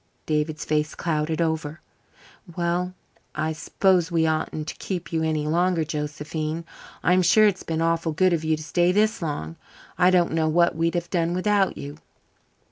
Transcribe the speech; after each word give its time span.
David's 0.25 0.65
face 0.65 0.95
clouded 0.95 1.41
over. 1.43 1.79
"Well, 2.57 2.95
I 3.35 3.53
s'pose 3.53 4.11
we 4.11 4.25
oughtn't 4.25 4.67
to 4.69 4.75
keep 4.77 5.13
you 5.13 5.21
any 5.21 5.45
longer, 5.45 5.83
Josephine. 5.83 6.65
I'm 7.03 7.21
sure 7.21 7.45
it's 7.45 7.61
been 7.61 7.83
awful 7.83 8.11
good 8.11 8.33
of 8.33 8.43
you 8.43 8.57
to 8.57 8.63
stay 8.63 8.91
this 8.91 9.21
long. 9.21 9.57
I 9.99 10.09
don't 10.09 10.31
know 10.31 10.49
what 10.49 10.75
we'd 10.75 10.95
have 10.95 11.11
done 11.11 11.35
without 11.35 11.77
you." 11.77 11.97